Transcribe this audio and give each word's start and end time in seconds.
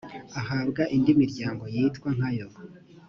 uhabwa 0.39 0.81
indi 0.95 1.11
miryango 1.21 1.63
yitwa 1.75 2.09
nkayo 2.15 2.47